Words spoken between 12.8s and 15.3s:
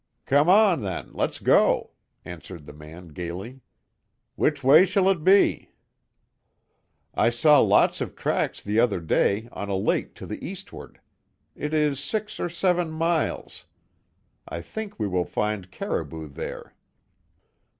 miles. I think we will